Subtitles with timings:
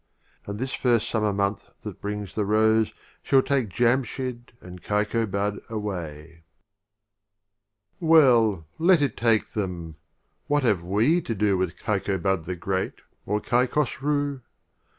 [0.47, 6.37] And this first Summer month that brings the Rose Shall take Jamshyd and Kaikobad away.
[6.37, 6.41] X.
[7.99, 9.97] Well, let it take them!
[10.47, 12.95] What have we to do With Kaikobad the Great,
[13.27, 14.41] or Kaik hosrii